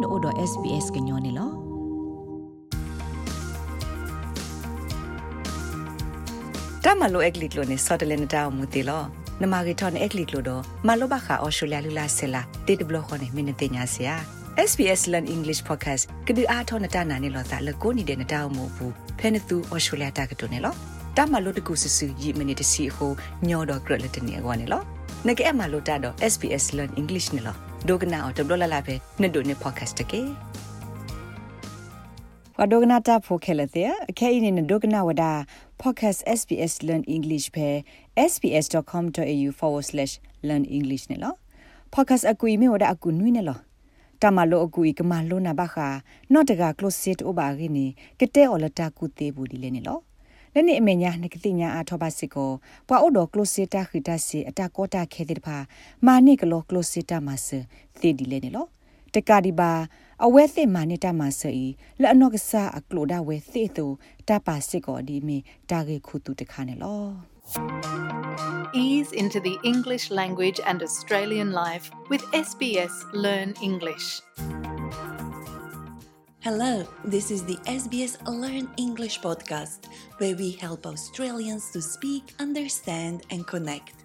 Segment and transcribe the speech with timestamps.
[0.00, 1.46] no odo SBS gnyo ne lo
[6.84, 9.02] တမလိုအက်ကလစ်လိုနေစောတလည်းနတောင်မူတီလော
[9.42, 14.14] နမဂီထွန်အက်ကလစ်လိုတော့မလိုဘခအော်စတြေးလျလူလာဆလာတေတဘလခွန်နေမင်းတင်ညာစရာ
[14.70, 20.74] SBS Learn English Podcast ကဒီအားထောနတာနာနေလောသာလကိုနေတဲ့နတောင်မူဘူးဖဲနေသူအော်စတြေးလျတာကတုန်နေလော
[21.16, 23.12] တမလိုတကူဆဆူယီမနီတစီဟို
[23.48, 24.82] ညောတော့ဂရလက်တနေကွာနေလော
[25.26, 27.56] နကဲအမလိုတာတော့ SBS Learn English နေလော
[27.88, 30.22] ဒိုကနာအော်တဘလလာပဲနေဒိုနေ podcast တကေ
[32.58, 35.32] ဝဒိုကနာတာဖိုခဲလက်တဲ့အခဲအင်းနေဒိုကနာဝဒါ
[35.82, 37.68] podcast SBS Learn English ပဲ
[38.30, 41.34] sbs.com.au/learn english နေလော
[41.94, 43.58] podcast အကူအမေဝဒါအကူနွိနေလော
[44.22, 45.88] တမလိုအကူကမလိုနာဘခာ
[46.32, 47.86] နော့တက close set ဩဘာဂိနေ
[48.20, 49.98] ကတဲ့အော်လတာကူသေးဘူးဒီလေနေလော
[50.58, 52.50] လနေအမေညာနကတိညာအထောပါစစ်ကို
[52.88, 55.58] ပွာအိုဒို close set ခိတစီအတာကောတာခဲတဲ့ဖာ
[56.06, 57.48] မာနိကလော close set မဆ
[58.00, 58.66] သေဒီလေနေလော
[59.14, 59.72] တကဒီပါ
[60.24, 61.64] အဝဲသစ်မာနေတာမဆီ
[62.00, 63.86] လဲအနော့ကစားအကလိုဒါဝဲသေသူ
[64.28, 65.38] တပါစစ်ကိုဒီမီ
[65.70, 67.04] တာဂေခုတူတခါနေလော
[68.84, 74.06] Ease into the English language and Australian life with SBS Learn English.
[76.46, 79.86] Hello, this is the SBS Learn English podcast,
[80.18, 84.04] where we help Australians to speak, understand, and connect.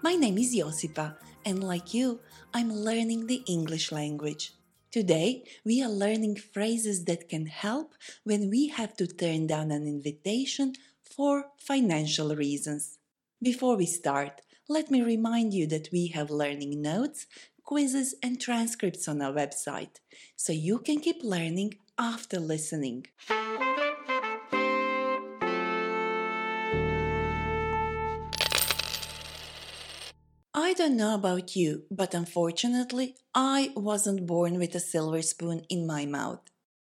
[0.00, 2.20] My name is Josipa, and like you,
[2.54, 4.54] I'm learning the English language.
[4.90, 9.86] Today, we are learning phrases that can help when we have to turn down an
[9.86, 12.96] invitation for financial reasons.
[13.42, 14.40] Before we start,
[14.70, 17.26] let me remind you that we have learning notes,
[17.64, 19.96] quizzes, and transcripts on our website,
[20.36, 23.06] so you can keep learning after listening.
[30.56, 35.86] I don't know about you, but unfortunately, I wasn't born with a silver spoon in
[35.86, 36.40] my mouth.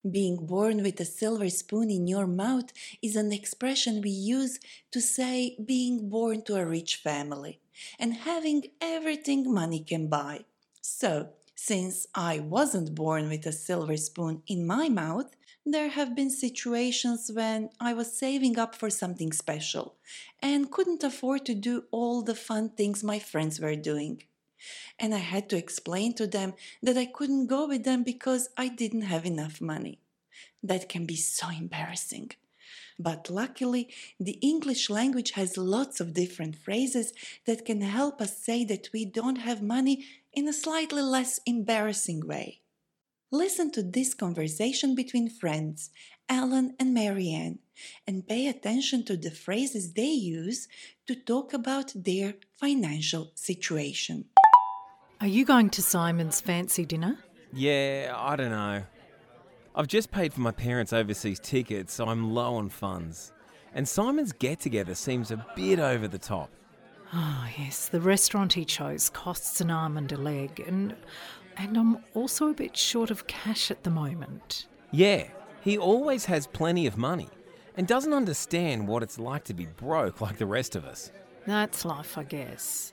[0.08, 4.58] Being born with a silver spoon in your mouth is an expression we use
[4.90, 7.60] to say being born to a rich family
[7.98, 10.44] and having everything money can buy.
[10.82, 16.28] So, since I wasn't born with a silver spoon in my mouth, there have been
[16.28, 19.94] situations when I was saving up for something special
[20.40, 24.24] and couldn't afford to do all the fun things my friends were doing.
[24.98, 28.66] And I had to explain to them that I couldn't go with them because I
[28.66, 30.00] didn't have enough money.
[30.64, 32.32] That can be so embarrassing.
[33.02, 33.88] But luckily,
[34.20, 37.12] the English language has lots of different phrases
[37.46, 42.26] that can help us say that we don't have money in a slightly less embarrassing
[42.26, 42.60] way.
[43.30, 45.90] Listen to this conversation between friends,
[46.28, 47.58] Alan and Marianne,
[48.06, 50.68] and pay attention to the phrases they use
[51.06, 54.26] to talk about their financial situation.
[55.20, 57.18] Are you going to Simon's fancy dinner?
[57.52, 58.84] Yeah, I don't know.
[59.74, 63.32] I've just paid for my parents' overseas tickets, so I'm low on funds.
[63.74, 66.50] And Simon's get together seems a bit over the top.
[67.14, 70.94] Oh, yes, the restaurant he chose costs an arm and a leg, and
[71.56, 74.66] and I'm also a bit short of cash at the moment.
[74.90, 75.28] Yeah,
[75.62, 77.28] he always has plenty of money
[77.76, 81.10] and doesn't understand what it's like to be broke like the rest of us.
[81.46, 82.92] That's life, I guess.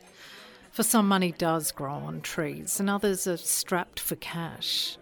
[0.71, 4.97] For some, money does grow on trees, and others are strapped for cash.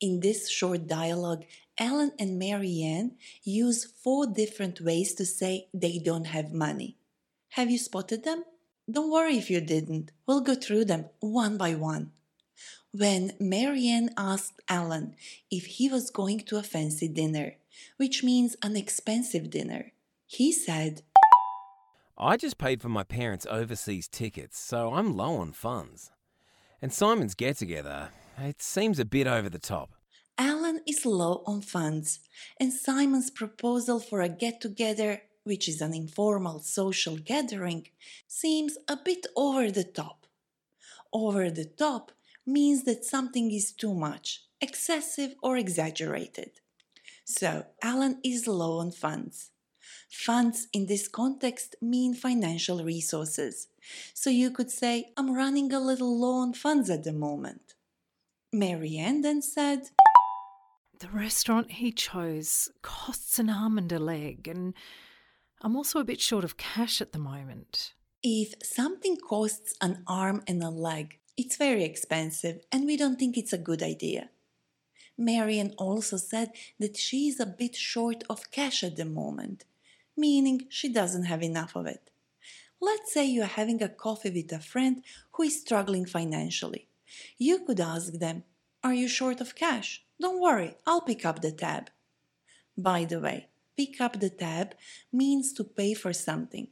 [0.00, 1.44] In this short dialogue,
[1.78, 6.96] Alan and Marianne use four different ways to say they don't have money.
[7.50, 8.44] Have you spotted them?
[8.90, 10.12] Don't worry if you didn't.
[10.26, 12.12] We'll go through them one by one.
[12.92, 15.16] When Marianne asked Alan
[15.50, 17.56] if he was going to a fancy dinner,
[17.96, 19.92] which means an expensive dinner,
[20.26, 21.02] he said,
[22.18, 26.10] I just paid for my parents' overseas tickets, so I'm low on funds.
[26.80, 29.90] And Simon's get together, it seems a bit over the top.
[30.38, 32.20] Alan is low on funds,
[32.60, 37.88] and Simon's proposal for a get together, which is an informal social gathering,
[38.26, 40.26] seems a bit over the top.
[41.12, 42.12] Over the top
[42.44, 46.50] means that something is too much, excessive, or exaggerated.
[47.24, 49.50] So, Alan is low on funds.
[50.10, 53.68] Funds in this context mean financial resources.
[54.14, 57.74] So you could say, I'm running a little low on funds at the moment.
[58.52, 59.90] Marianne then said,
[60.98, 64.74] The restaurant he chose costs an arm and a leg, and
[65.60, 67.94] I'm also a bit short of cash at the moment.
[68.22, 73.36] If something costs an arm and a leg, it's very expensive and we don't think
[73.36, 74.30] it's a good idea.
[75.18, 79.64] Marian also said that she is a bit short of cash at the moment,
[80.16, 82.10] meaning she doesn't have enough of it.
[82.80, 85.02] Let's say you're having a coffee with a friend
[85.32, 86.88] who is struggling financially,
[87.38, 88.44] You could ask them,
[88.82, 90.04] Are you short of cash?
[90.20, 91.90] Don't worry, I'll pick up the tab.
[92.76, 94.74] By the way, pick up the tab
[95.12, 96.68] means to pay for something,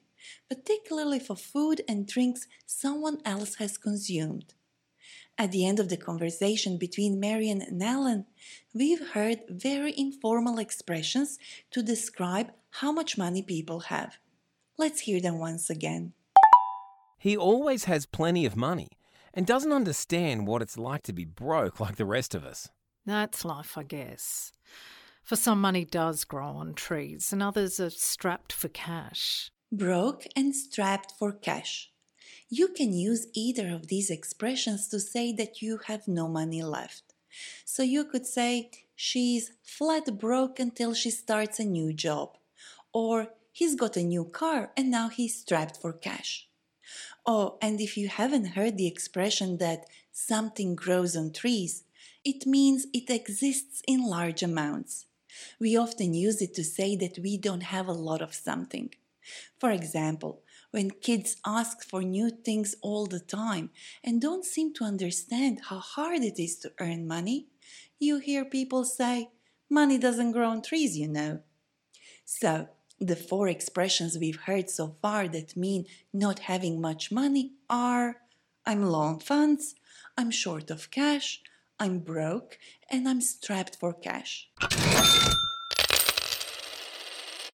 [0.48, 4.54] particularly for food and drinks someone else has consumed.
[5.36, 8.26] At the end of the conversation between Marian and Alan,
[8.72, 11.38] we've heard very informal expressions
[11.72, 14.19] to describe how much money people have.
[14.78, 16.12] Let's hear them once again.
[17.19, 18.88] He always has plenty of money
[19.34, 22.69] and doesn't understand what it's like to be broke like the rest of us.
[23.04, 24.52] That's life, I guess.
[25.22, 29.50] For some, money does grow on trees, and others are strapped for cash.
[29.72, 31.90] Broke and strapped for cash.
[32.48, 37.14] You can use either of these expressions to say that you have no money left.
[37.64, 42.37] So you could say, she's flat broke until she starts a new job.
[42.92, 46.48] Or he's got a new car and now he's strapped for cash.
[47.26, 51.85] Oh, and if you haven't heard the expression that something grows on trees,
[52.25, 55.06] it means it exists in large amounts.
[55.59, 58.94] We often use it to say that we don't have a lot of something.
[59.59, 63.71] For example, when kids ask for new things all the time
[64.03, 67.49] and don't seem to understand how hard it is to earn money,
[67.99, 69.31] you hear people say,
[69.71, 71.41] Money doesn't grow on trees, you know.
[72.25, 72.69] So,
[73.00, 78.17] the four expressions we've heard so far that mean not having much money are
[78.67, 79.75] I'm low on funds,
[80.17, 81.43] I'm short of cash,
[81.79, 82.58] I'm broke,
[82.88, 84.49] and I'm strapped for cash.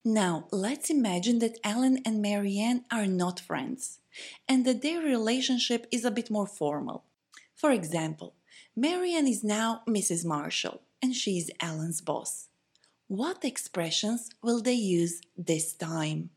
[0.04, 3.98] Now, let's imagine that Alan and Marianne are not friends
[4.48, 7.04] and that their relationship is a bit more formal.
[7.54, 8.34] For example,
[8.76, 10.24] Marianne is now Mrs.
[10.24, 12.49] Marshall and she is Alan's boss.
[13.10, 16.30] What expressions will they use this time?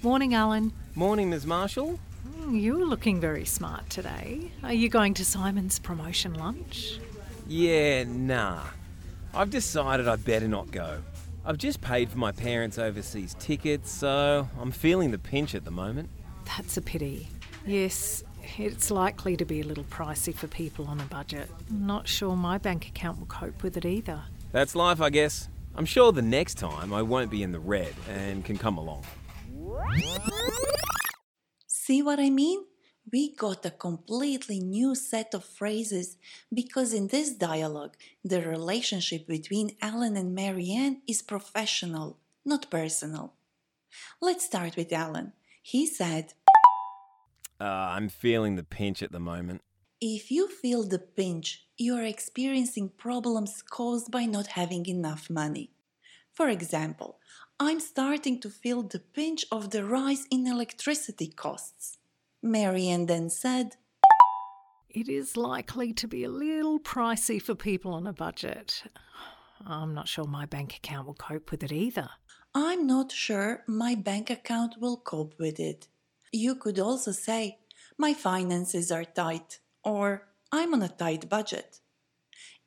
[0.00, 0.72] Morning, Alan.
[0.94, 1.44] Morning, Ms.
[1.44, 1.98] Marshall.
[2.38, 4.52] Mm, You're looking very smart today.
[4.62, 7.00] Are you going to Simon's promotion lunch?
[7.48, 8.62] Yeah, nah.
[9.34, 11.02] I've decided I'd better not go.
[11.44, 15.72] I've just paid for my parents' overseas tickets, so I'm feeling the pinch at the
[15.72, 16.10] moment.
[16.44, 17.26] That's a pity.
[17.66, 18.22] Yes,
[18.56, 21.50] it's likely to be a little pricey for people on a budget.
[21.68, 24.22] Not sure my bank account will cope with it either.
[24.52, 25.48] That's life, I guess.
[25.78, 29.04] I'm sure the next time I won't be in the red and can come along.
[31.66, 32.64] See what I mean?
[33.12, 36.16] We got a completely new set of phrases
[36.52, 37.94] because in this dialogue,
[38.24, 43.34] the relationship between Alan and Marianne is professional, not personal.
[44.20, 45.34] Let's start with Alan.
[45.62, 46.32] He said,
[47.60, 49.60] Uh, I'm feeling the pinch at the moment.
[50.00, 55.70] If you feel the pinch, you are experiencing problems caused by not having enough money.
[56.34, 57.18] For example,
[57.58, 61.96] I'm starting to feel the pinch of the rise in electricity costs.
[62.42, 63.76] Marianne then said,
[64.90, 68.82] It is likely to be a little pricey for people on a budget.
[69.66, 72.10] I'm not sure my bank account will cope with it either.
[72.54, 75.88] I'm not sure my bank account will cope with it.
[76.32, 77.60] You could also say,
[77.96, 81.80] My finances are tight, or I'm on a tight budget.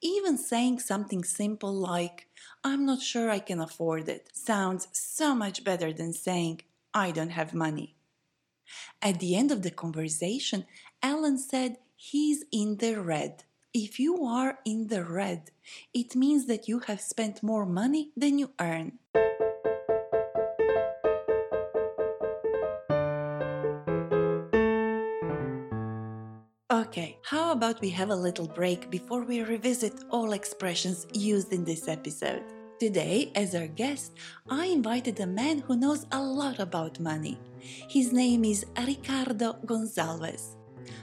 [0.01, 2.27] Even saying something simple like,
[2.63, 6.62] I'm not sure I can afford it, sounds so much better than saying,
[6.94, 7.95] I don't have money.
[9.01, 10.66] At the end of the conversation,
[11.04, 13.44] Alan said he's in the red.
[13.74, 15.51] If you are in the red,
[15.94, 19.00] it means that you have spent more money than you earn.
[26.89, 31.63] Okay, how about we have a little break before we revisit all expressions used in
[31.63, 32.41] this episode?
[32.79, 34.13] Today, as our guest,
[34.50, 37.39] I invited a man who knows a lot about money.
[37.62, 40.58] His name is Ricardo Gonzalez.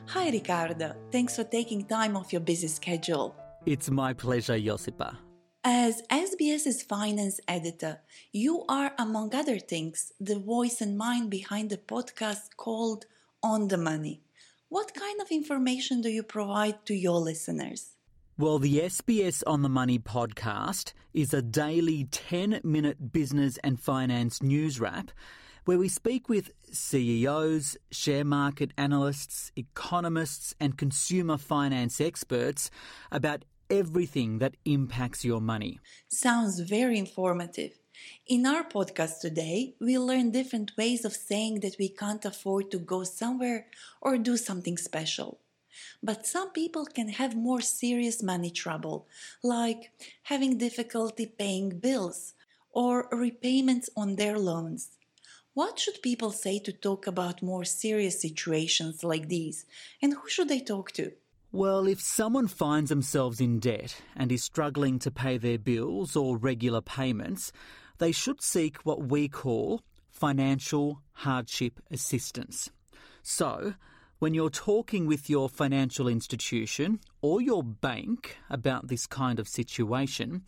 [0.08, 0.96] Hi, Ricardo.
[1.12, 3.36] Thanks for taking time off your busy schedule.
[3.64, 5.16] It's my pleasure, Josipa.
[5.62, 8.00] As SBS's finance editor,
[8.32, 13.06] you are, among other things, the voice and mind behind the podcast called
[13.40, 14.25] On the Money.
[14.68, 17.94] What kind of information do you provide to your listeners?
[18.36, 24.42] Well, the SBS On the Money podcast is a daily 10 minute business and finance
[24.42, 25.12] news wrap
[25.66, 32.68] where we speak with CEOs, share market analysts, economists, and consumer finance experts
[33.12, 35.78] about everything that impacts your money.
[36.08, 37.78] Sounds very informative.
[38.26, 42.78] In our podcast today, we'll learn different ways of saying that we can't afford to
[42.78, 43.66] go somewhere
[44.00, 45.38] or do something special.
[46.02, 49.06] But some people can have more serious money trouble,
[49.42, 49.92] like
[50.24, 52.34] having difficulty paying bills
[52.70, 54.96] or repayments on their loans.
[55.54, 59.64] What should people say to talk about more serious situations like these,
[60.02, 61.12] and who should they talk to?
[61.52, 66.36] Well, if someone finds themselves in debt and is struggling to pay their bills or
[66.36, 67.52] regular payments,
[67.98, 72.70] they should seek what we call financial hardship assistance.
[73.22, 73.74] So,
[74.18, 80.42] when you're talking with your financial institution or your bank about this kind of situation,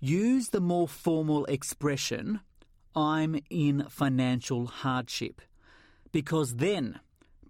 [0.00, 2.40] use the more formal expression,
[2.96, 5.42] I'm in financial hardship,
[6.10, 7.00] because then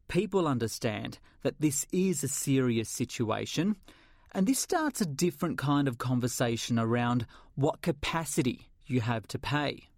[0.09, 3.77] people understand that this is a serious situation
[4.33, 9.89] and this starts a different kind of conversation around what capacity you have to pay.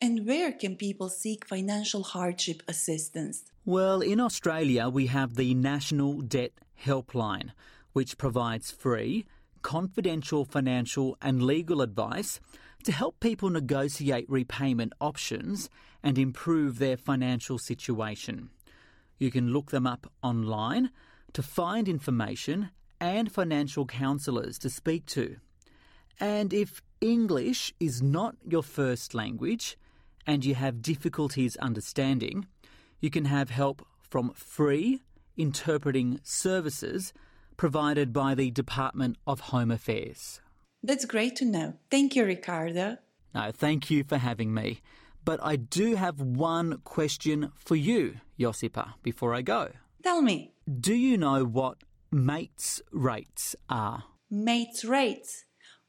[0.00, 3.44] And where can people seek financial hardship assistance?
[3.64, 6.52] Well, in Australia, we have the National Debt
[6.86, 7.50] Helpline,
[7.92, 9.24] which provides free,
[9.62, 12.38] confidential financial and legal advice
[12.84, 15.70] to help people negotiate repayment options
[16.02, 18.50] and improve their financial situation.
[19.18, 20.90] You can look them up online
[21.32, 22.70] to find information
[23.00, 25.36] and financial counsellors to speak to.
[26.20, 29.76] And if English is not your first language
[30.26, 32.46] and you have difficulties understanding,
[33.00, 35.02] you can have help from free
[35.36, 37.12] interpreting services
[37.56, 40.40] provided by the Department of Home Affairs.
[40.82, 41.74] That's great to know.
[41.90, 42.98] Thank you, Ricardo.
[43.34, 44.80] No, thank you for having me.
[45.24, 49.70] But I do have one question for you, Josipa, before I go.
[50.02, 51.78] Tell me, Do you know what
[52.12, 54.04] mates rates are?
[54.30, 55.44] mates rates.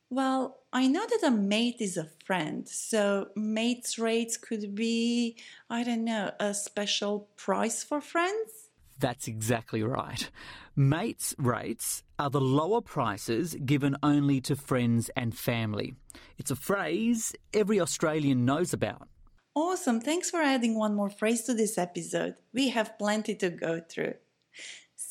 [0.10, 5.38] Well, I know that a mate is a friend, so mates rates could be,
[5.70, 8.70] I don't know, a special price for friends?
[9.00, 10.30] That's exactly right.
[10.76, 15.96] Mates rates are the lower prices given only to friends and family.
[16.38, 19.08] It's a phrase every Australian knows about.
[19.56, 20.02] Awesome.
[20.02, 22.36] Thanks for adding one more phrase to this episode.
[22.54, 24.16] We have plenty to go through.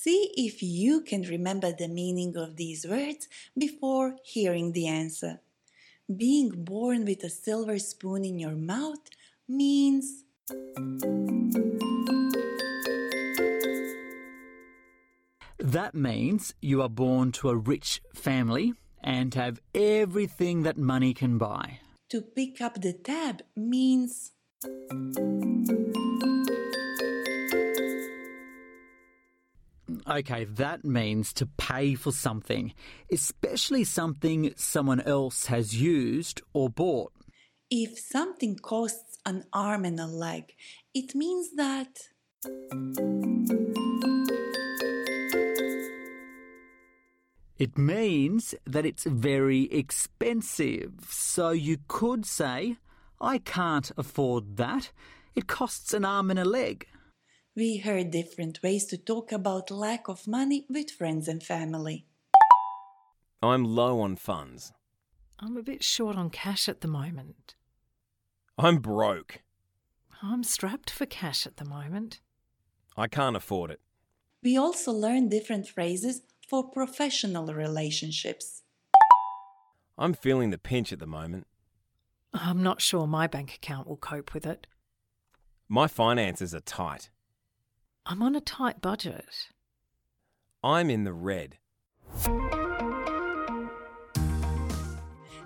[0.04, 5.40] See if you can remember the meaning of these words before hearing the answer.
[6.14, 9.08] Being born with a silver spoon in your mouth
[9.48, 10.24] means
[15.58, 21.38] That means you are born to a rich family and have everything that money can
[21.38, 21.80] buy.
[22.10, 24.32] to pick up the tab means
[30.06, 32.74] Okay, that means to pay for something,
[33.10, 37.12] especially something someone else has used or bought.
[37.70, 40.54] if something costs an arm and a leg,
[40.92, 41.98] it means that
[47.56, 50.92] It means that it's very expensive.
[51.08, 52.76] So you could say,
[53.20, 54.92] I can't afford that.
[55.34, 56.86] It costs an arm and a leg.
[57.56, 62.06] We heard different ways to talk about lack of money with friends and family.
[63.42, 64.72] I'm low on funds.
[65.38, 67.54] I'm a bit short on cash at the moment.
[68.58, 69.42] I'm broke.
[70.22, 72.20] I'm strapped for cash at the moment.
[72.96, 73.80] I can't afford it.
[74.42, 78.62] We also learned different phrases for professional relationships.
[79.96, 81.46] I'm feeling the pinch at the moment.
[82.32, 84.66] I'm not sure my bank account will cope with it.
[85.68, 87.10] My finances are tight.
[88.06, 89.48] I'm on a tight budget.
[90.62, 91.56] I'm in the red.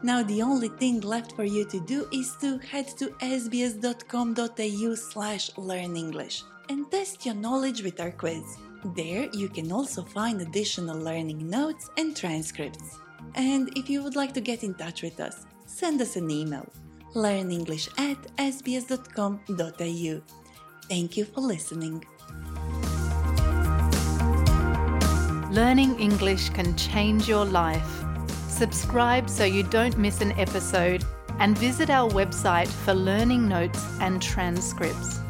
[0.03, 5.51] Now the only thing left for you to do is to head to sbs.com.au slash
[5.51, 8.57] learnenglish and test your knowledge with our quiz.
[8.97, 12.99] There you can also find additional learning notes and transcripts.
[13.37, 16.67] And if you would like to get in touch with us, send us an email
[17.15, 20.23] learnenglish at sbs.com.au.
[20.89, 22.05] Thank you for listening.
[25.51, 28.05] Learning English can change your life.
[28.49, 31.03] Subscribe so you don't miss an episode
[31.39, 35.21] and visit our website for learning notes and transcripts.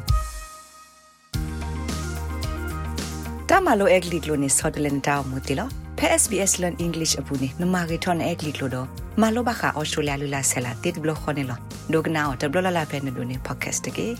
[3.47, 5.69] Tamalo egliglo ni sodlen tao mutilo.
[5.95, 8.87] PSBS Learn English apuni numariton egliglo do.
[9.15, 11.55] Malo baka Australia lula sela tit blo khonelo.
[11.89, 14.17] la tablolala peneduni podcast ge.